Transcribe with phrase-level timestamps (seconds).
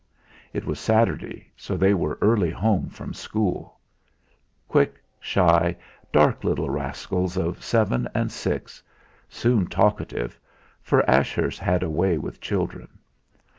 [0.51, 3.79] It was Saturday, so they were early home from school;
[4.67, 5.75] quick, shy,
[6.11, 8.81] dark little rascals of seven and six,
[9.29, 10.39] soon talkative,
[10.81, 12.97] for Ashurst had a way with children.